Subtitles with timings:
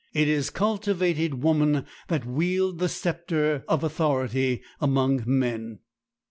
[0.15, 5.77] It is cultivated women that wield the scepter of authority among men.